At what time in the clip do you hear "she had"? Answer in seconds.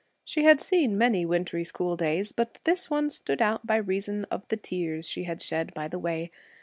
0.25-0.59, 5.07-5.43